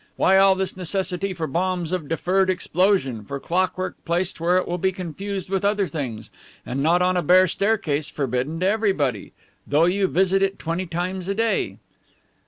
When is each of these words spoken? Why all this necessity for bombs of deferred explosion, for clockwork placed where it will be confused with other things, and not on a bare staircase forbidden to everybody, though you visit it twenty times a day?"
Why 0.15 0.35
all 0.39 0.55
this 0.55 0.75
necessity 0.75 1.31
for 1.31 1.45
bombs 1.45 1.91
of 1.91 2.07
deferred 2.07 2.49
explosion, 2.49 3.23
for 3.23 3.39
clockwork 3.39 4.03
placed 4.03 4.39
where 4.41 4.57
it 4.57 4.67
will 4.67 4.79
be 4.79 4.91
confused 4.91 5.47
with 5.51 5.63
other 5.63 5.87
things, 5.87 6.31
and 6.65 6.81
not 6.81 7.03
on 7.03 7.15
a 7.17 7.21
bare 7.21 7.47
staircase 7.47 8.09
forbidden 8.09 8.61
to 8.61 8.65
everybody, 8.65 9.31
though 9.67 9.85
you 9.85 10.07
visit 10.07 10.41
it 10.41 10.57
twenty 10.57 10.87
times 10.87 11.27
a 11.27 11.35
day?" 11.35 11.77